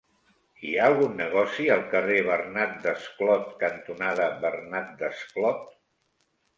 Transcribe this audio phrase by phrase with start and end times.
[0.69, 5.67] Hi ha algun negoci al carrer Bernat Desclot cantonada Bernat Desclot?